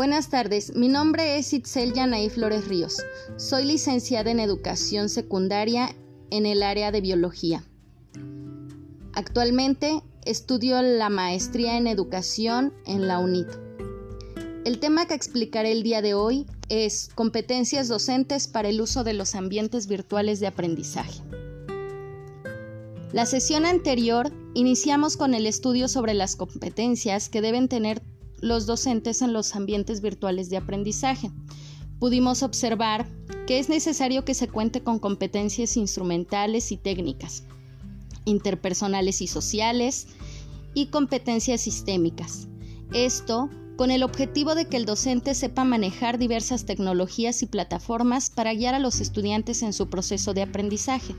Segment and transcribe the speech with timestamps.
[0.00, 3.04] Buenas tardes, mi nombre es Itzel Yanaí Flores Ríos.
[3.36, 5.94] Soy licenciada en Educación Secundaria
[6.30, 7.62] en el área de Biología.
[9.12, 13.48] Actualmente estudio la maestría en Educación en la UNIT.
[14.64, 19.12] El tema que explicaré el día de hoy es competencias docentes para el uso de
[19.12, 21.20] los ambientes virtuales de aprendizaje.
[23.12, 28.00] La sesión anterior iniciamos con el estudio sobre las competencias que deben tener
[28.40, 31.30] los docentes en los ambientes virtuales de aprendizaje.
[31.98, 33.06] Pudimos observar
[33.46, 37.44] que es necesario que se cuente con competencias instrumentales y técnicas,
[38.24, 40.08] interpersonales y sociales,
[40.74, 42.48] y competencias sistémicas.
[42.92, 48.52] Esto con el objetivo de que el docente sepa manejar diversas tecnologías y plataformas para
[48.52, 51.14] guiar a los estudiantes en su proceso de aprendizaje,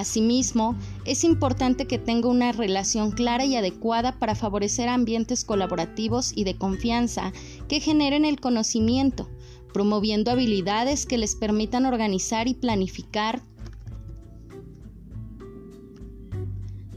[0.00, 6.44] Asimismo, es importante que tenga una relación clara y adecuada para favorecer ambientes colaborativos y
[6.44, 7.34] de confianza
[7.68, 9.28] que generen el conocimiento,
[9.74, 13.42] promoviendo habilidades que les permitan organizar y planificar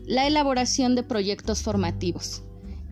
[0.06, 2.44] la elaboración de proyectos formativos.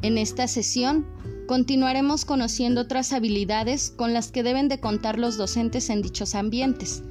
[0.02, 1.08] En esta sesión
[1.48, 7.02] continuaremos conociendo otras habilidades con las que deben de contar los docentes en dichos ambientes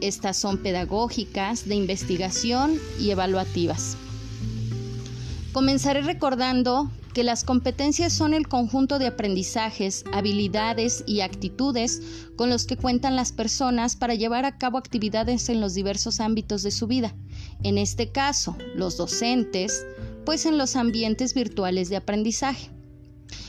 [0.00, 3.96] estas son pedagógicas, de investigación y evaluativas.
[5.52, 12.02] Comenzaré recordando que las competencias son el conjunto de aprendizajes, habilidades y actitudes
[12.36, 16.62] con los que cuentan las personas para llevar a cabo actividades en los diversos ámbitos
[16.62, 17.14] de su vida.
[17.62, 19.84] En este caso, los docentes,
[20.24, 22.70] pues en los ambientes virtuales de aprendizaje.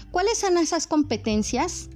[0.10, 1.90] ¿Cuáles son esas competencias?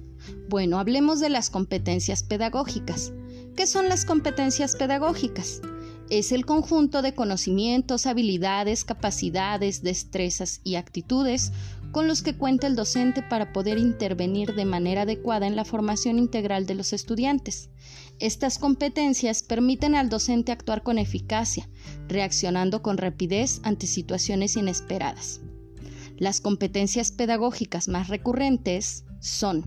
[0.48, 3.12] Bueno, hablemos de las competencias pedagógicas.
[3.56, 5.62] ¿Qué son las competencias pedagógicas?
[6.10, 11.52] Es el conjunto de conocimientos, habilidades, capacidades, destrezas y actitudes
[11.90, 16.18] con los que cuenta el docente para poder intervenir de manera adecuada en la formación
[16.18, 17.70] integral de los estudiantes.
[18.18, 21.66] Estas competencias permiten al docente actuar con eficacia,
[22.08, 25.40] reaccionando con rapidez ante situaciones inesperadas.
[26.18, 29.64] Las competencias pedagógicas más recurrentes son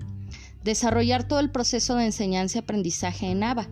[0.63, 3.67] desarrollar todo el proceso de enseñanza-aprendizaje en ABA,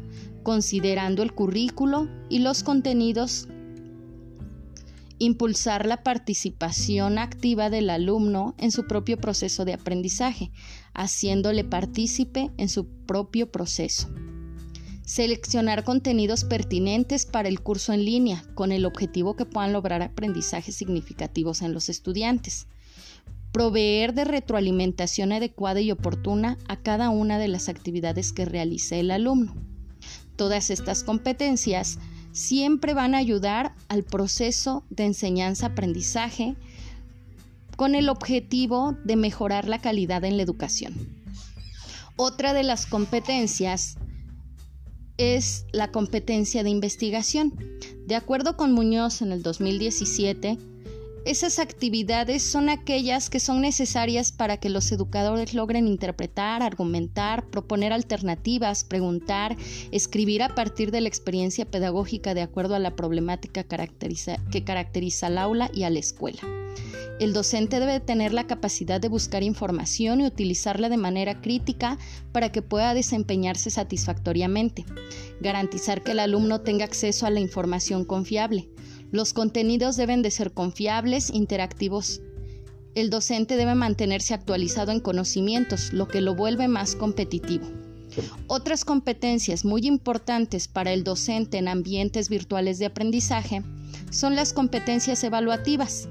[0.48, 3.50] considerando el currículo y los contenidos,
[5.20, 10.54] impulsar la participación activa del alumno en su propio proceso de aprendizaje,
[10.94, 14.08] haciéndole partícipe en su propio proceso.
[15.04, 20.78] Seleccionar contenidos pertinentes para el curso en línea con el objetivo que puedan lograr aprendizajes
[20.78, 22.68] significativos en los estudiantes
[23.52, 29.12] proveer de retroalimentación adecuada y oportuna a cada una de las actividades que realice el
[29.12, 29.77] alumno.
[30.38, 32.00] Todas estas competencias
[32.32, 36.56] siempre van a ayudar al proceso de enseñanza-aprendizaje
[37.76, 40.94] con el objetivo de mejorar la calidad en la educación.
[42.16, 43.98] Otra de las competencias
[45.18, 47.54] es la competencia de investigación.
[48.06, 50.58] De acuerdo con Muñoz en el 2017,
[51.28, 57.92] esas actividades son aquellas que son necesarias para que los educadores logren interpretar, argumentar, proponer
[57.92, 59.58] alternativas, preguntar,
[59.92, 65.38] escribir a partir de la experiencia pedagógica de acuerdo a la problemática que caracteriza al
[65.38, 66.40] aula y a la escuela.
[67.20, 71.98] El docente debe tener la capacidad de buscar información y utilizarla de manera crítica
[72.32, 74.86] para que pueda desempeñarse satisfactoriamente.
[75.42, 78.70] Garantizar que el alumno tenga acceso a la información confiable.
[79.12, 82.22] Los contenidos deben de ser confiables, interactivos.
[82.94, 87.66] El docente debe mantenerse actualizado en conocimientos, lo que lo vuelve más competitivo.
[88.48, 93.64] Otras competencias muy importantes para el docente en ambientes virtuales de aprendizaje
[94.10, 96.10] son las competencias evaluativas.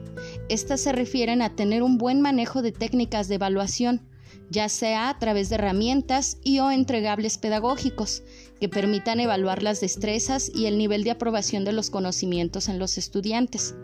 [0.49, 4.03] Estas se refieren a tener un buen manejo de técnicas de evaluación,
[4.51, 8.23] ya sea a través de herramientas y o entregables pedagógicos
[8.61, 12.99] que permitan evaluar las destrezas y el nivel de aprobación de los conocimientos en los
[12.99, 13.75] estudiantes.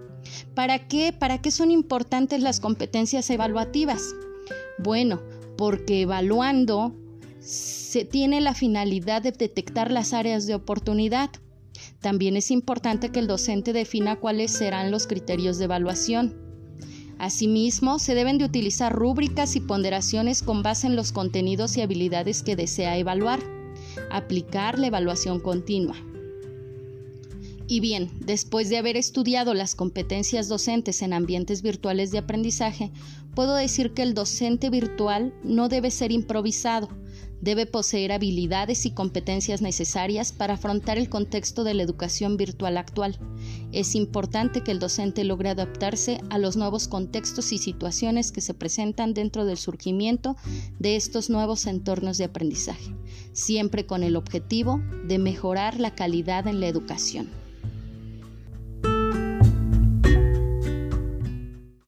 [0.54, 1.12] ¿Para qué?
[1.12, 4.02] ¿Para qué son importantes las competencias evaluativas?
[4.78, 5.20] Bueno,
[5.56, 6.94] porque evaluando
[7.40, 11.30] se tiene la finalidad de detectar las áreas de oportunidad.
[12.00, 16.51] También es importante que el docente defina cuáles serán los criterios de evaluación.
[17.22, 22.42] Asimismo, se deben de utilizar rúbricas y ponderaciones con base en los contenidos y habilidades
[22.42, 23.38] que desea evaluar.
[24.10, 25.94] Aplicar la evaluación continua.
[27.68, 32.90] Y bien, después de haber estudiado las competencias docentes en ambientes virtuales de aprendizaje,
[33.36, 36.88] puedo decir que el docente virtual no debe ser improvisado,
[37.42, 43.18] Debe poseer habilidades y competencias necesarias para afrontar el contexto de la educación virtual actual.
[43.72, 48.54] Es importante que el docente logre adaptarse a los nuevos contextos y situaciones que se
[48.54, 50.36] presentan dentro del surgimiento
[50.78, 52.94] de estos nuevos entornos de aprendizaje,
[53.32, 57.41] siempre con el objetivo de mejorar la calidad en la educación.